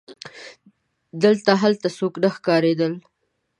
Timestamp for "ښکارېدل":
2.35-2.93